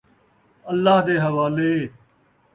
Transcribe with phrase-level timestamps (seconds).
[0.71, 1.73] اللہ دے حوالے